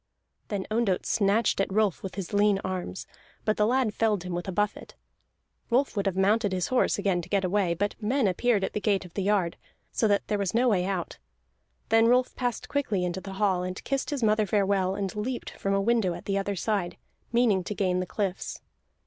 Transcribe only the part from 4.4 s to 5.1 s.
a buffet.